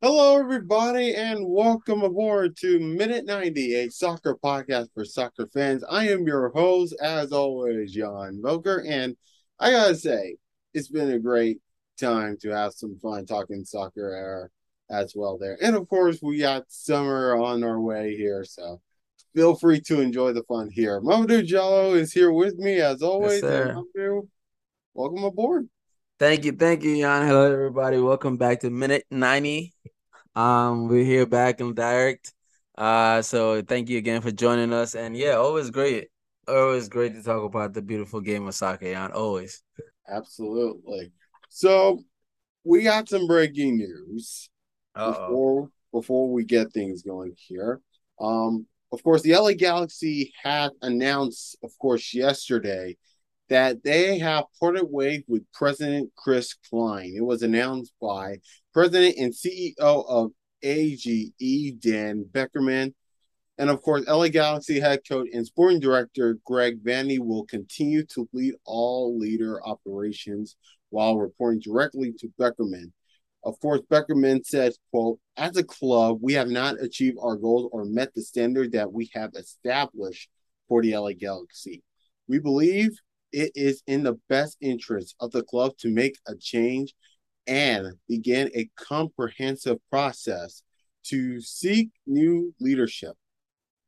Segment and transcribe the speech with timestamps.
[0.00, 5.82] Hello, everybody, and welcome aboard to Minute 90, a soccer podcast for soccer fans.
[5.90, 9.16] I am your host, as always, Jan Milker, and
[9.58, 10.36] I gotta say,
[10.72, 11.58] it's been a great
[11.98, 14.48] time to have some fun talking soccer
[14.88, 15.58] as well there.
[15.60, 18.80] And of course, we got summer on our way here, so
[19.34, 21.00] feel free to enjoy the fun here.
[21.00, 23.42] Mamadou Jallo is here with me, as always.
[23.42, 24.28] Yes, Mamadou,
[24.94, 25.68] welcome aboard.
[26.18, 27.28] Thank you, thank you, Jan.
[27.28, 27.96] Hello, everybody.
[27.98, 29.72] Welcome back to Minute 90.
[30.34, 32.34] Um, we're here back in direct.
[32.76, 34.96] Uh, so thank you again for joining us.
[34.96, 36.08] And yeah, always great.
[36.48, 39.12] Always great to talk about the beautiful game of soccer, Jan.
[39.12, 39.62] Always.
[40.08, 41.12] Absolutely.
[41.50, 42.02] So
[42.64, 44.50] we got some breaking news
[44.96, 45.12] Uh-oh.
[45.12, 47.80] before before we get things going here.
[48.20, 52.96] Um, of course, the LA Galaxy had announced, of course, yesterday
[53.48, 57.14] that they have parted ways with President Chris Klein.
[57.16, 58.38] It was announced by
[58.72, 62.94] President and CEO of AGE, Dan Beckerman.
[63.56, 68.28] And of course, LA Galaxy head coach and sporting director Greg Vanney will continue to
[68.32, 70.56] lead all leader operations
[70.90, 72.92] while reporting directly to Beckerman.
[73.44, 77.84] Of course, Beckerman says, quote, as a club, we have not achieved our goals or
[77.84, 80.28] met the standard that we have established
[80.68, 81.82] for the LA Galaxy.
[82.28, 82.98] We believe
[83.32, 86.94] it is in the best interest of the club to make a change
[87.46, 90.62] and begin a comprehensive process
[91.04, 93.14] to seek new leadership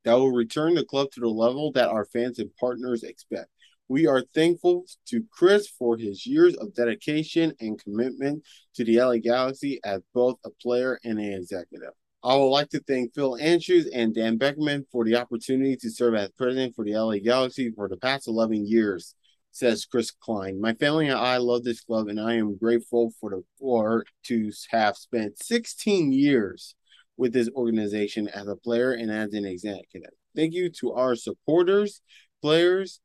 [0.04, 3.48] that will return the club to the level that our fans and partners expect.
[3.88, 8.44] We are thankful to Chris for his years of dedication and commitment
[8.76, 11.90] to the LA Galaxy as both a player and an executive.
[12.22, 16.14] I would like to thank Phil Andrews and Dan Beckerman for the opportunity to serve
[16.14, 19.14] as president for the LA Galaxy for the past 11 years
[19.52, 20.60] says Chris Klein.
[20.60, 24.52] My family and I love this club, and I am grateful for the for to
[24.70, 26.74] have spent 16 years
[27.16, 30.12] with this organization as a player and as an executive.
[30.34, 32.00] Thank you to our supporters,
[32.40, 33.00] players,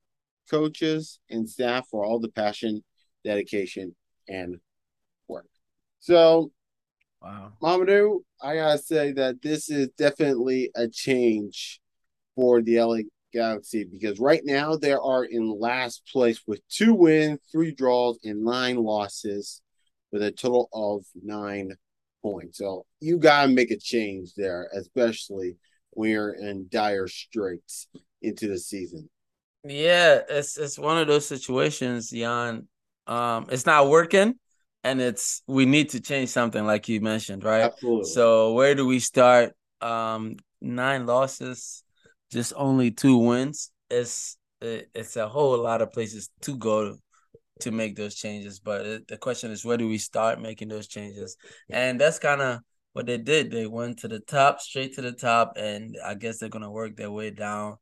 [0.50, 2.84] coaches, and staff for all the passion,
[3.24, 3.96] dedication,
[4.30, 4.58] and
[5.28, 5.48] work.
[6.00, 6.52] So,
[7.22, 11.82] wow, Mamadou, I gotta say that this is definitely a change
[12.36, 13.00] for the LA
[13.36, 18.44] Galaxy because right now they are in last place with two wins, three draws, and
[18.44, 19.62] nine losses
[20.12, 21.76] with a total of nine
[22.22, 22.58] points.
[22.58, 25.58] So you got to make a change there, especially
[25.92, 27.88] when you're in dire straits
[28.22, 29.10] into the season.
[29.64, 32.68] Yeah, it's it's one of those situations, Jan.
[33.08, 34.36] Um, it's not working,
[34.84, 37.64] and it's we need to change something, like you mentioned, right?
[37.64, 38.06] Absolutely.
[38.06, 39.54] So where do we start?
[39.82, 41.84] Um, nine losses
[42.32, 46.98] just only two wins, it's it, it's a whole lot of places to go to,
[47.62, 48.60] to make those changes.
[48.60, 51.38] But it, the question is, where do we start making those changes?
[51.70, 52.60] And that's kind of
[52.94, 53.52] what they did.
[53.52, 56.96] They went to the top, straight to the top, and I guess they're gonna work
[56.96, 57.78] their way down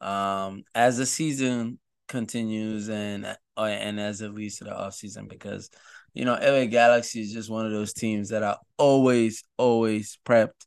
[0.00, 1.78] um, as the season
[2.08, 5.68] continues and uh, and as it leads to the off season because
[6.14, 10.66] you know LA Galaxy is just one of those teams that are always always prepped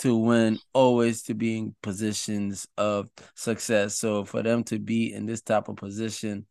[0.00, 3.96] to win, always to be in positions of success.
[3.96, 6.46] So for them to be in this type of position,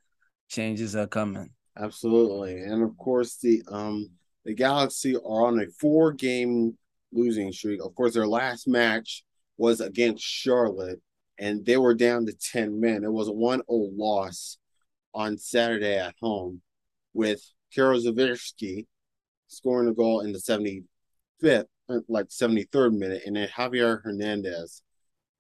[0.50, 1.50] changes are coming.
[1.78, 2.62] Absolutely.
[2.62, 4.10] And of course the um
[4.46, 6.78] the Galaxy are on a four game
[7.12, 7.82] losing streak.
[7.84, 9.24] Of course, their last match
[9.58, 11.02] was against Charlotte,
[11.38, 13.04] and they were down to 10 men.
[13.04, 14.58] It was a 1 0 loss
[15.14, 16.62] on Saturday at home
[17.14, 17.42] with
[17.74, 18.86] Karol Świderski
[19.48, 20.40] scoring a goal in the
[21.42, 24.82] 75th uh, like 73rd minute, and then Javier Hernandez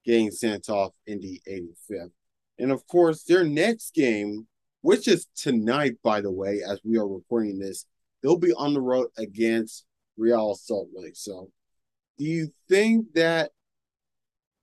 [0.06, 2.12] getting sent off in the 85th.
[2.58, 4.48] And of course, their next game,
[4.82, 7.86] which is tonight, by the way, as we are recording this,
[8.22, 9.86] they'll be on the road against
[10.18, 11.16] Real Salt Lake.
[11.16, 11.52] So,
[12.18, 13.52] do you think that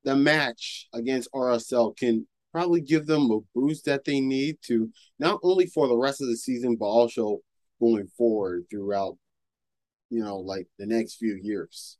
[0.05, 5.41] the match against RSL can probably give them a boost that they need to not
[5.43, 7.41] only for the rest of the season, but also
[7.81, 9.17] going forward throughout
[10.11, 11.99] you know, like the next few years.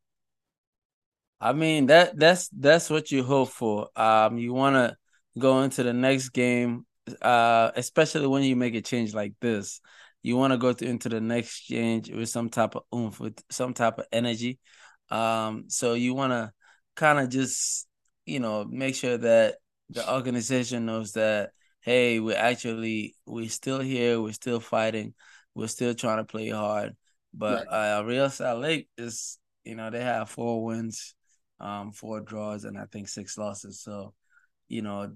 [1.41, 3.89] I mean that that's that's what you hope for.
[3.95, 4.97] Um, you want to
[5.39, 6.87] go into the next game,
[7.21, 9.81] uh, especially when you make a change like this.
[10.23, 13.39] You want to go to, into the next change with some type of oomph, with
[13.51, 14.59] some type of energy.
[15.11, 16.53] Um, so you want to
[16.97, 17.87] kind of just
[18.25, 19.57] you know make sure that
[19.91, 21.51] the organization knows that
[21.83, 25.15] hey, we're actually we're still here, we're still fighting,
[25.55, 26.97] we're still trying to play hard
[27.37, 27.99] but right.
[27.99, 31.15] uh, Real Salt Lake is, you know, they have four wins,
[31.61, 33.81] um, four draws, and I think six losses.
[33.83, 34.15] So,
[34.69, 35.13] you know,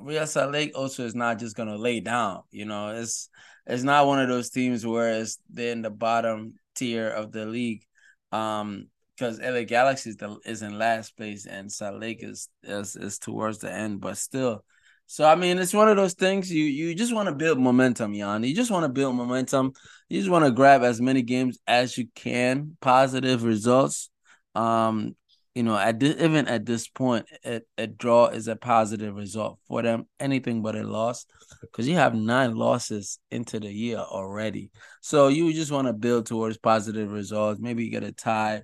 [0.00, 2.42] Real Salt Lake also is not just gonna lay down.
[2.50, 3.28] You know, it's
[3.66, 7.46] it's not one of those teams where it's they're in the bottom tier of the
[7.46, 7.84] league.
[8.32, 12.96] Um, because LA Galaxy is, the, is in last place and Salt Lake is, is
[12.96, 14.64] is towards the end, but still.
[15.06, 18.14] So I mean, it's one of those things you you just want to build momentum,
[18.14, 18.42] Jan.
[18.42, 19.72] You just want to build momentum.
[20.08, 24.10] You just want to grab as many games as you can, positive results.
[24.54, 25.14] Um,
[25.54, 29.58] you know, at this, even at this point, a, a draw is a positive result
[29.68, 30.08] for them.
[30.18, 31.26] Anything but a loss,
[31.60, 34.70] because you have nine losses into the year already.
[35.00, 37.60] So you just want to build towards positive results.
[37.60, 38.62] Maybe you get a tie,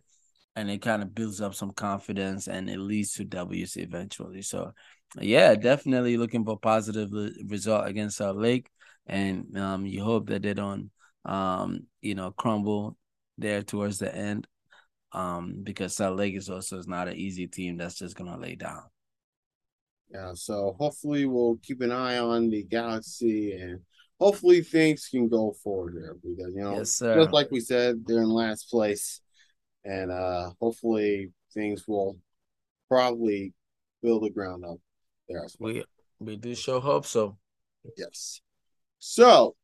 [0.56, 4.42] and it kind of builds up some confidence, and it leads to W's eventually.
[4.42, 4.72] So,
[5.18, 7.10] yeah, definitely looking for positive
[7.46, 8.68] result against Salt Lake,
[9.06, 10.90] and um, you hope that they don't,
[11.24, 12.96] um, you know, crumble
[13.38, 14.46] there towards the end
[15.12, 18.54] um, because Salt Lake is also is not an easy team that's just gonna lay
[18.54, 18.82] down.
[20.12, 23.80] Yeah, so hopefully we'll keep an eye on the Galaxy and
[24.18, 28.22] hopefully things can go forward there because you know yes, just like we said, they're
[28.22, 29.20] in last place.
[29.84, 32.18] And uh hopefully things will
[32.88, 33.54] probably
[34.02, 34.78] build the ground up
[35.30, 35.48] well.
[35.58, 35.84] We
[36.18, 37.36] we do show hope so.
[37.96, 38.40] Yes.
[38.98, 39.56] So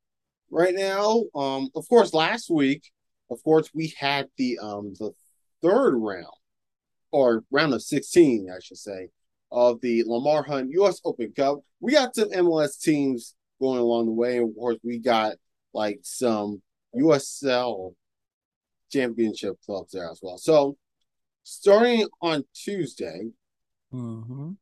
[0.51, 2.91] right now, um, of course, last week,
[3.31, 5.13] of course, we had the um the
[5.63, 6.27] third round,
[7.11, 9.09] or round of 16, I should say,
[9.51, 11.01] of the Lamar Hunt U.S.
[11.05, 11.59] Open Cup.
[11.81, 14.39] We got some MLS teams going along the way.
[14.39, 15.35] And of course, we got
[15.73, 16.63] like some
[16.95, 17.95] USL
[18.91, 20.39] championship clubs there as well.
[20.39, 20.77] So,
[21.43, 23.29] starting on Tuesday,
[23.93, 24.53] mm-hmm.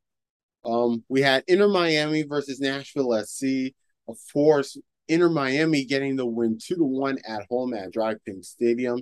[0.65, 3.73] Um, we had Inter Miami versus Nashville SC.
[4.09, 4.77] Of course,
[5.09, 9.01] Inter Miami getting the win two to one at home at DRV PNK Stadium.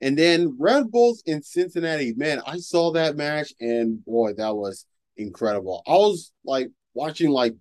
[0.00, 4.86] And then Red Bulls in Cincinnati, man, I saw that match and boy, that was
[5.16, 5.82] incredible.
[5.86, 7.54] I was like watching like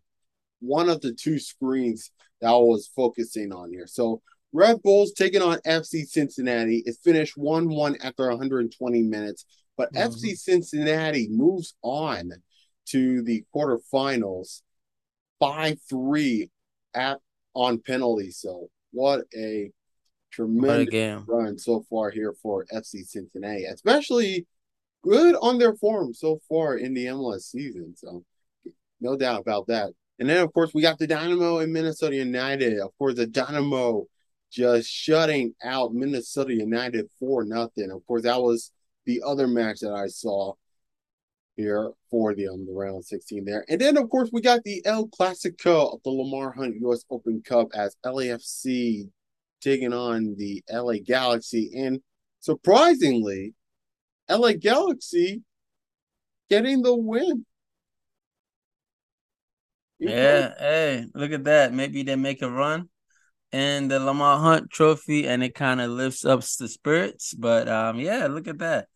[0.61, 3.87] one of the two screens that I was focusing on here.
[3.87, 4.21] So
[4.53, 6.81] Red Bulls taking on FC Cincinnati.
[6.85, 9.45] It finished 1 1 after 120 minutes,
[9.77, 10.09] but mm-hmm.
[10.09, 12.31] FC Cincinnati moves on
[12.91, 14.61] to the quarterfinals
[15.39, 16.49] 5 3
[16.93, 17.19] at
[17.53, 18.31] on penalty.
[18.31, 19.71] So what a
[20.31, 24.45] tremendous run so far here for FC Cincinnati, especially
[25.03, 27.95] good on their form so far in the MLS season.
[27.95, 28.23] So
[29.01, 29.91] no doubt about that.
[30.19, 32.79] And then of course we got the Dynamo and Minnesota United.
[32.79, 34.05] Of course, the Dynamo
[34.51, 37.91] just shutting out Minnesota United for nothing.
[37.91, 38.71] Of course, that was
[39.05, 40.53] the other match that I saw
[41.59, 43.65] here for the um, the round 16 there.
[43.67, 47.41] And then of course we got the El Clasico of the Lamar Hunt US Open
[47.45, 49.09] Cup as LAFC
[49.61, 51.71] taking on the LA Galaxy.
[51.75, 51.99] And
[52.39, 53.53] surprisingly,
[54.29, 55.43] LA Galaxy
[56.49, 57.45] getting the win.
[59.99, 61.73] yeah, hey, look at that.
[61.73, 62.87] Maybe they make a run
[63.51, 67.33] and the Lamar Hunt trophy and it kind of lifts up the spirits.
[67.33, 68.87] But um, yeah, look at that.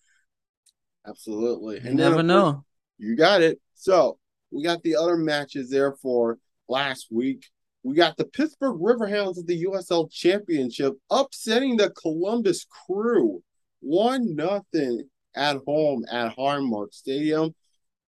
[1.07, 1.75] Absolutely.
[1.75, 2.51] You and never then, know.
[2.51, 2.63] Course,
[2.97, 3.59] you got it.
[3.75, 4.17] So
[4.51, 7.47] we got the other matches there for last week.
[7.83, 13.43] We got the Pittsburgh Riverhounds of the USL Championship upsetting the Columbus Crew
[13.81, 17.53] 1 nothing at home at Highmark Stadium.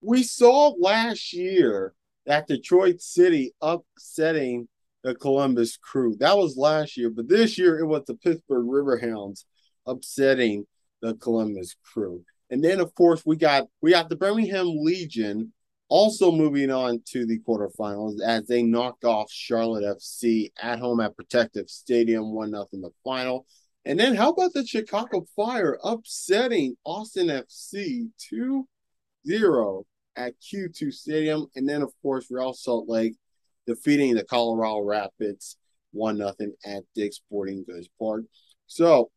[0.01, 1.93] We saw last year
[2.25, 4.67] that Detroit City upsetting
[5.03, 6.15] the Columbus Crew.
[6.19, 9.45] That was last year, but this year it was the Pittsburgh Riverhounds
[9.85, 10.65] upsetting
[11.01, 12.23] the Columbus Crew.
[12.49, 15.53] And then of course we got we got the Birmingham Legion
[15.89, 21.15] also moving on to the quarterfinals as they knocked off Charlotte FC at home at
[21.15, 23.45] Protective Stadium, 1 0 the final.
[23.85, 28.67] And then how about the Chicago Fire upsetting Austin FC 2
[29.25, 31.47] 0 at Q2 Stadium?
[31.55, 33.15] And then, of course, Real Salt Lake
[33.65, 35.57] defeating the Colorado Rapids
[35.91, 36.33] 1 0
[36.65, 38.25] at Dick's Sporting Goods Park.
[38.67, 39.09] So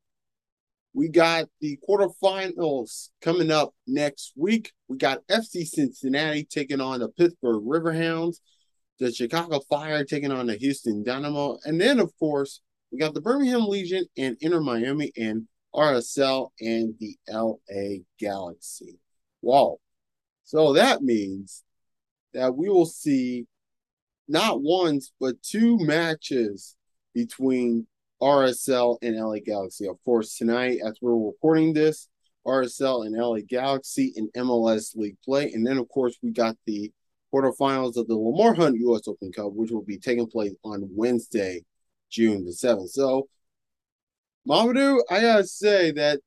[0.94, 4.72] we got the quarterfinals coming up next week.
[4.88, 8.36] We got FC Cincinnati taking on the Pittsburgh Riverhounds,
[8.98, 13.22] the Chicago Fire taking on the Houston Dynamo, and then of course we got the
[13.22, 18.98] Birmingham Legion and Inter Miami and RSL and the LA Galaxy.
[19.40, 19.78] Wow.
[20.44, 21.64] So that means
[22.34, 23.46] that we will see
[24.28, 26.76] not once but two matches
[27.14, 27.86] between
[28.22, 29.88] RSL and LA Galaxy.
[29.88, 32.08] Of course, tonight, as we're recording this,
[32.46, 35.52] RSL and LA Galaxy in MLS League play.
[35.52, 36.92] And then, of course, we got the
[37.34, 39.08] quarterfinals of the Lamar Hunt U.S.
[39.08, 41.64] Open Cup, which will be taking place on Wednesday,
[42.10, 42.90] June the 7th.
[42.90, 43.28] So,
[44.48, 46.20] Mamadou, I gotta say that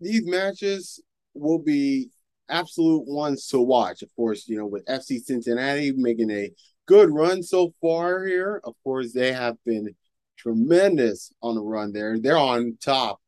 [0.00, 1.02] these matches
[1.34, 2.10] will be
[2.48, 4.02] absolute ones to watch.
[4.02, 6.50] Of course, you know, with FC Cincinnati making a
[6.86, 8.60] good run so far here.
[8.64, 9.94] Of course, they have been
[10.38, 12.18] tremendous on the run there.
[12.18, 13.20] They're on top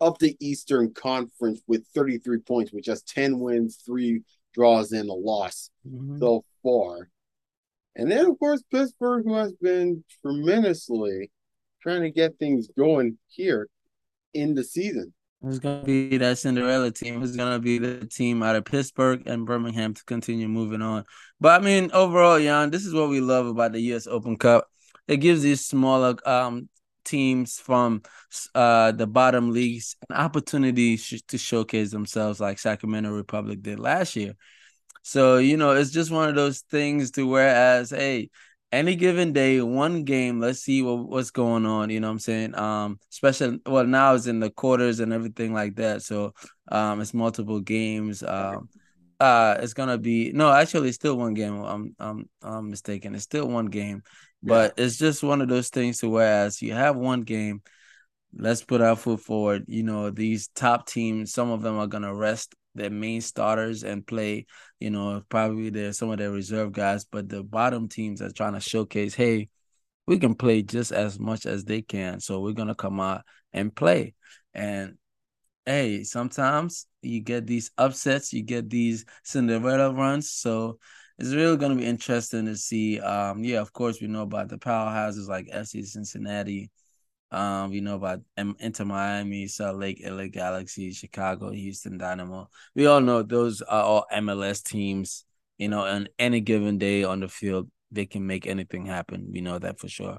[0.00, 4.22] of the Eastern Conference with 33 points, with just 10 wins, three
[4.54, 6.18] draws, and a loss mm-hmm.
[6.18, 7.08] so far.
[7.94, 11.30] And then, of course, Pittsburgh, who has been tremendously
[11.82, 13.68] trying to get things going here
[14.32, 15.12] in the season.
[15.44, 17.20] It's gonna be that Cinderella team.
[17.22, 21.04] It's gonna be the team out of Pittsburgh and Birmingham to continue moving on.
[21.40, 24.06] But I mean, overall, Jan, this is what we love about the U.S.
[24.06, 24.68] Open Cup.
[25.08, 26.68] It gives these smaller um,
[27.04, 28.02] teams from
[28.54, 34.16] uh, the bottom leagues an opportunity sh- to showcase themselves, like Sacramento Republic did last
[34.16, 34.34] year.
[35.02, 38.30] So you know, it's just one of those things to whereas, hey,
[38.70, 41.90] any given day, one game, let's see what, what's going on.
[41.90, 42.54] You know what I'm saying?
[42.58, 46.02] Um, especially well now it's in the quarters and everything like that.
[46.02, 46.32] So
[46.70, 48.22] um it's multiple games.
[48.22, 48.68] Um
[49.20, 51.62] uh it's gonna be no, actually it's still one game.
[51.62, 53.14] I'm I'm I'm mistaken.
[53.14, 54.02] It's still one game.
[54.42, 54.84] But yeah.
[54.84, 57.62] it's just one of those things to whereas you have one game,
[58.34, 59.64] let's put our foot forward.
[59.68, 64.06] You know, these top teams, some of them are gonna rest their main starters and
[64.06, 64.46] play,
[64.80, 68.54] you know, probably there's some of their reserve guys, but the bottom teams are trying
[68.54, 69.48] to showcase, hey,
[70.06, 72.20] we can play just as much as they can.
[72.20, 73.22] So we're gonna come out
[73.52, 74.14] and play.
[74.54, 74.96] And
[75.66, 80.30] hey, sometimes you get these upsets, you get these Cinderella runs.
[80.30, 80.78] So
[81.22, 83.00] it's really gonna be interesting to see.
[83.00, 86.70] Um, yeah, of course we know about the powerhouses like FC Cincinnati,
[87.32, 92.50] um, we know about Inter Miami, Salt Lake, LA Galaxy, Chicago, Houston Dynamo.
[92.74, 95.24] We all know those are all MLS teams.
[95.56, 99.30] You know, on any given day on the field, they can make anything happen.
[99.32, 100.18] We know that for sure.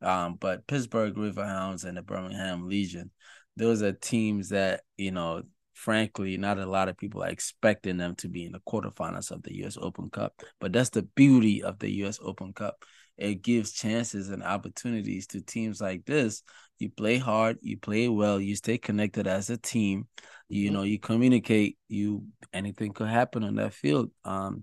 [0.00, 3.10] Um, but Pittsburgh Riverhounds and the Birmingham Legion,
[3.56, 5.42] those are teams that you know,
[5.78, 9.42] frankly, not a lot of people are expecting them to be in the quarterfinals of
[9.42, 9.78] the U.S.
[9.80, 10.34] Open Cup.
[10.60, 12.18] But that's the beauty of the U.S.
[12.22, 12.84] Open Cup
[13.18, 16.44] it gives chances and opportunities to teams like this.
[16.78, 20.06] You play hard, you play well, you stay connected as a team.
[20.48, 20.74] You mm-hmm.
[20.74, 21.76] know, you communicate.
[21.88, 24.10] You anything could happen on that field.
[24.24, 24.62] Um,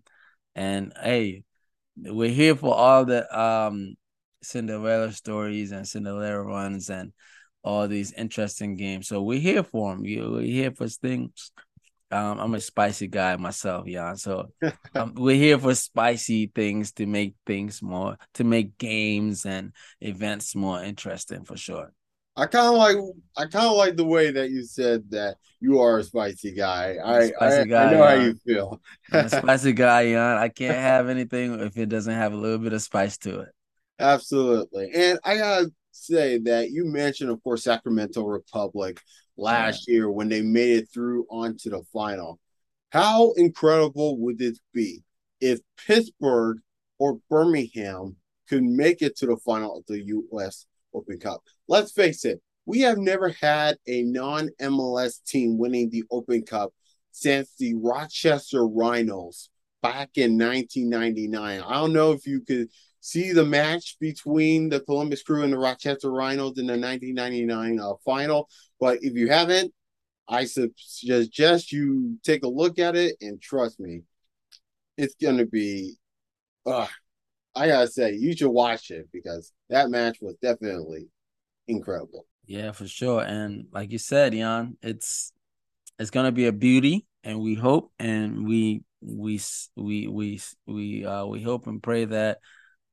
[0.56, 1.44] and hey,
[1.98, 3.96] we're here for all the um
[4.42, 7.12] Cinderella stories and Cinderella runs and
[7.66, 9.10] all these interesting games.
[9.10, 10.04] So we're here for them.
[10.04, 11.52] We're here for things
[12.12, 14.14] um, I'm a spicy guy myself, yeah.
[14.14, 14.52] So
[14.96, 20.56] um, we're here for spicy things to make things more, to make games and events
[20.56, 21.92] more interesting for sure.
[22.38, 22.98] I kind of like,
[23.38, 26.98] I kind of like the way that you said that you are a spicy guy.
[27.04, 28.82] I, spicy I, guy, I know how you feel.
[29.28, 30.38] Spicy guy, yeah.
[30.38, 33.50] I can't have anything if it doesn't have a little bit of spice to it.
[33.98, 39.02] Absolutely, and I gotta say that you mentioned, of course, Sacramento Republic
[39.38, 42.40] last year when they made it through onto the final.
[42.90, 45.04] How incredible would it be
[45.42, 46.60] if Pittsburgh
[47.00, 48.16] or Birmingham
[48.48, 50.66] could make it to the final of the U.S.
[50.94, 51.42] Open Cup?
[51.68, 56.74] Let's face it, we have never had a non MLS team winning the Open Cup
[57.12, 59.50] since the Rochester Rhinos
[59.82, 61.62] back in 1999.
[61.62, 62.70] I don't know if you could
[63.06, 67.94] see the match between the Columbus Crew and the Rochester Rhinos in the 1999 uh,
[68.04, 68.50] final.
[68.80, 69.72] But if you haven't,
[70.28, 74.02] I suggest you take a look at it and trust me,
[74.98, 75.98] it's going to be,
[76.66, 76.88] uh,
[77.54, 81.06] I gotta say, you should watch it because that match was definitely
[81.68, 82.26] incredible.
[82.48, 83.22] Yeah, for sure.
[83.22, 85.32] And like you said, Jan, it's
[86.00, 89.40] it's gonna be a beauty, and we hope and we we
[89.76, 92.40] we we we uh we hope and pray that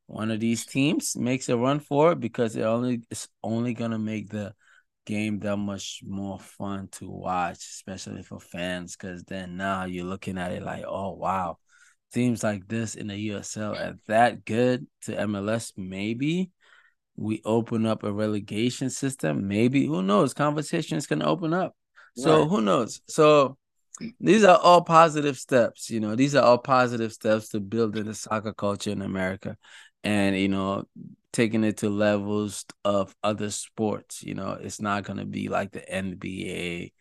[0.07, 3.99] one of these teams makes a run for it because it only it's only gonna
[3.99, 4.55] make the
[5.05, 8.97] game that much more fun to watch, especially for fans.
[8.97, 11.59] Because then now you're looking at it like, oh wow,
[12.13, 15.73] teams like this in the USL are that good to MLS.
[15.77, 16.51] Maybe
[17.17, 19.49] we open up a relegation system.
[19.49, 20.35] Maybe who knows?
[20.35, 21.75] Conversations can open up.
[22.17, 22.49] So right.
[22.49, 23.01] who knows?
[23.09, 23.57] So
[24.21, 25.91] these are all positive steps.
[25.91, 29.57] You know, these are all positive steps to building the soccer culture in America
[30.05, 30.85] and you know
[31.33, 35.73] taking it to levels of other sports you know it's not going to be like
[35.73, 36.93] the nba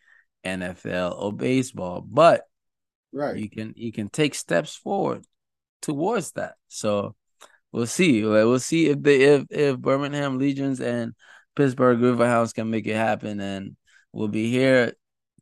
[0.44, 2.42] nfl or baseball but
[3.12, 3.36] right.
[3.36, 5.24] you can you can take steps forward
[5.82, 6.54] towards that.
[6.68, 7.14] So
[7.72, 11.14] we'll see we'll see if the if if birmingham legions and
[11.54, 13.76] pittsburgh riverhounds can make it happen and
[14.12, 14.94] we'll be here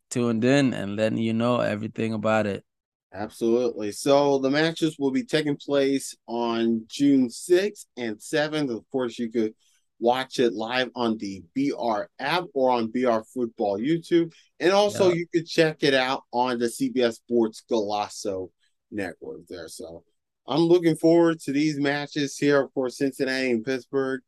[0.09, 2.65] tuned in and letting you know everything about it
[3.13, 3.91] Absolutely.
[3.91, 8.73] So the matches will be taking place on June 6th and 7th.
[8.73, 9.53] Of course, you could
[9.99, 14.31] watch it live on the BR app or on BR Football YouTube.
[14.61, 15.15] And also, yeah.
[15.15, 18.49] you could check it out on the CBS Sports Golazo
[18.91, 19.67] network there.
[19.67, 20.03] So
[20.47, 24.21] I'm looking forward to these matches here, of course, Cincinnati and Pittsburgh.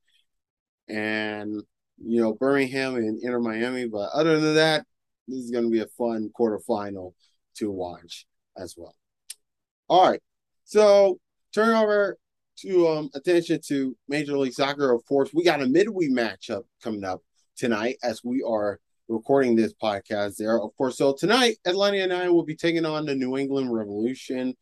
[0.89, 1.61] And
[2.05, 3.87] you know, Birmingham and Inter Miami.
[3.87, 4.85] But other than that,
[5.29, 7.13] this is going to be a fun quarterfinal
[7.55, 8.25] to watch
[8.57, 8.95] as well.
[9.87, 10.21] All right.
[10.63, 11.19] So
[11.53, 12.17] turn over
[12.59, 14.91] to um attention to Major League Soccer.
[14.91, 17.21] Of course, we got a midweek matchup coming up
[17.55, 20.59] tonight as we are recording this podcast there.
[20.61, 24.55] Of course, so tonight Atlanta United will be taking on the New England Revolution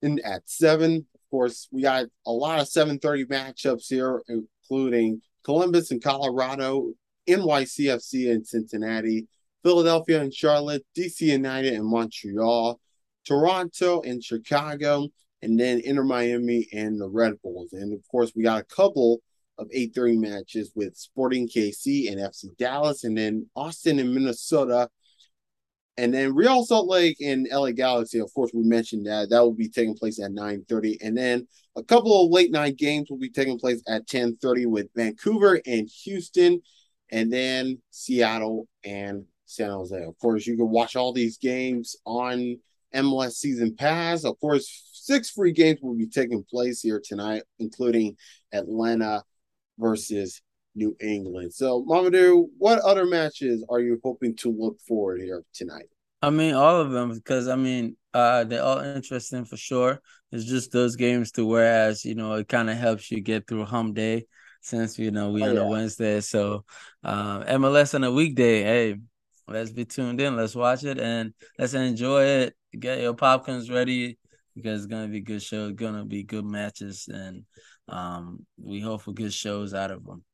[0.00, 1.06] in at seven.
[1.14, 6.92] Of course, we got a lot of 7:30 matchups here, including Columbus and Colorado,
[7.28, 9.26] NYCFC and Cincinnati,
[9.62, 12.80] Philadelphia and Charlotte, DC United and Montreal,
[13.26, 15.08] Toronto and Chicago,
[15.42, 17.72] and then Inter Miami and the Red Bulls.
[17.72, 19.20] And of course, we got a couple
[19.58, 24.88] of 8-3 matches with Sporting KC and FC Dallas, and then Austin and Minnesota.
[25.98, 29.28] And then Real Salt Lake and LA Galaxy, of course, we mentioned that.
[29.28, 30.96] That will be taking place at 9:30.
[31.02, 34.88] And then a couple of late night games will be taking place at 10:30 with
[34.96, 36.62] Vancouver and Houston,
[37.10, 40.02] and then Seattle and San Jose.
[40.02, 42.58] Of course, you can watch all these games on
[42.94, 44.24] MLS Season Pass.
[44.24, 48.16] Of course, six free games will be taking place here tonight, including
[48.52, 49.22] Atlanta
[49.78, 50.40] versus
[50.74, 51.52] New England.
[51.52, 55.86] So, Mamadou, what other matches are you hoping to look forward here tonight?
[56.22, 60.00] I mean, all of them because I mean, uh, they're all interesting for sure.
[60.30, 63.64] It's just those games to whereas you know it kind of helps you get through
[63.64, 64.26] hum day
[64.60, 65.62] since you know we oh, on yeah.
[65.62, 66.20] a Wednesday.
[66.20, 66.64] So,
[67.02, 68.96] uh, MLS on a weekday, hey,
[69.48, 70.36] let's be tuned in.
[70.36, 72.56] Let's watch it and let's enjoy it.
[72.78, 74.18] Get your popcorns ready
[74.54, 75.70] because it's gonna be a good show.
[75.72, 77.44] Gonna be good matches, and
[77.88, 80.24] um, we hope for good shows out of them.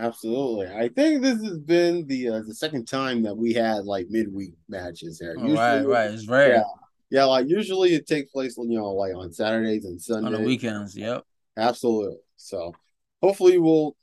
[0.00, 0.68] Absolutely.
[0.68, 4.54] I think this has been the uh, the second time that we had like midweek
[4.68, 5.34] matches here.
[5.34, 6.10] Usually, right, right.
[6.10, 6.54] It's rare.
[6.54, 6.62] Yeah,
[7.10, 10.34] yeah, like usually it takes place, you know, like on Saturdays and Sundays.
[10.34, 11.24] On the weekends, yep.
[11.56, 12.18] Absolutely.
[12.36, 12.72] So
[13.20, 13.96] hopefully we'll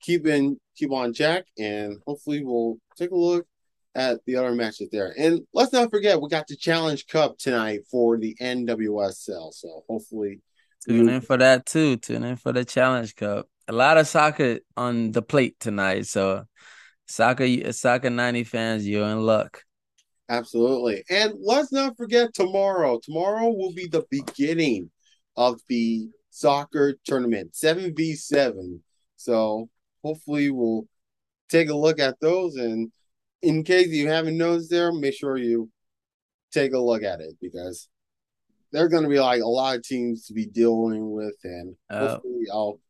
[0.00, 3.46] keep in keep on check and hopefully we'll take a look
[3.94, 5.14] at the other matches there.
[5.16, 9.52] And let's not forget we got the Challenge Cup tonight for the NWSL.
[9.52, 10.40] So hopefully
[10.86, 11.96] tune in for that too.
[11.96, 16.06] Tune in for the Challenge Cup a lot of soccer on the plate tonight.
[16.06, 16.44] So,
[17.06, 19.62] soccer, soccer ninety fans, you're in luck.
[20.28, 22.98] Absolutely, and let's not forget tomorrow.
[23.02, 24.90] Tomorrow will be the beginning
[25.36, 28.82] of the soccer tournament, seven v seven.
[29.16, 29.68] So
[30.02, 30.86] hopefully, we'll
[31.48, 32.56] take a look at those.
[32.56, 32.90] And
[33.44, 35.70] in case you haven't noticed, there, make sure you
[36.52, 37.88] take a look at it because
[38.72, 41.76] there are going to be like a lot of teams to be dealing with, and
[41.90, 42.80] uh, hopefully, I'll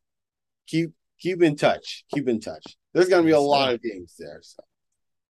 [0.67, 2.05] keep keep in touch.
[2.15, 2.77] Keep in touch.
[2.93, 4.41] There's gonna be a lot of games there.
[4.43, 4.63] So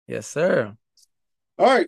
[0.07, 0.75] yes, sir.
[1.57, 1.87] All right.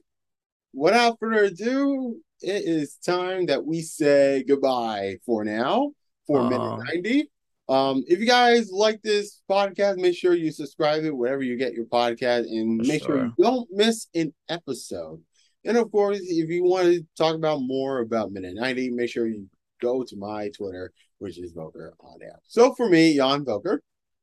[0.74, 5.92] Without further ado, it is time that we say goodbye for now
[6.28, 7.30] for uh, minute 90.
[7.68, 11.74] Um, if you guys like this podcast, make sure you subscribe it wherever you get
[11.74, 13.18] your podcast and make sure.
[13.18, 15.22] sure you don't miss an episode.
[15.64, 19.26] And of course, if you want to talk about more about Minute 90, make sure
[19.26, 19.50] you
[19.82, 22.40] go to my Twitter which is Voker on air.
[22.48, 23.80] So for me, Jan Voker.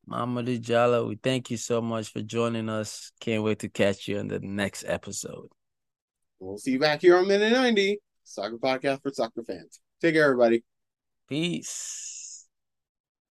[0.08, 3.12] Mamadou Jallow, we thank you so much for joining us.
[3.20, 5.48] Can't wait to catch you in the next episode.
[6.40, 9.80] We'll see you back here on Minute 90, Soccer Podcast for Soccer Fans.
[10.00, 10.64] Take care, everybody.
[11.28, 12.11] Peace.